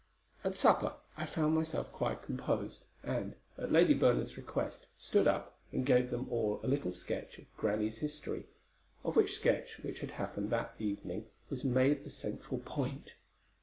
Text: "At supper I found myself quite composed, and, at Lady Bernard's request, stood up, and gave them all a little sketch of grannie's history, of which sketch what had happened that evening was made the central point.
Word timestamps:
"At 0.43 0.55
supper 0.55 0.93
I 1.15 1.27
found 1.27 1.53
myself 1.53 1.91
quite 1.93 2.23
composed, 2.23 2.85
and, 3.03 3.35
at 3.55 3.71
Lady 3.71 3.93
Bernard's 3.93 4.35
request, 4.35 4.87
stood 4.97 5.27
up, 5.27 5.59
and 5.71 5.85
gave 5.85 6.09
them 6.09 6.27
all 6.31 6.59
a 6.63 6.67
little 6.67 6.91
sketch 6.91 7.37
of 7.37 7.45
grannie's 7.55 7.99
history, 7.99 8.47
of 9.05 9.15
which 9.15 9.35
sketch 9.35 9.77
what 9.83 9.99
had 9.99 10.09
happened 10.09 10.49
that 10.49 10.73
evening 10.79 11.27
was 11.51 11.63
made 11.63 12.03
the 12.03 12.09
central 12.09 12.61
point. 12.61 13.13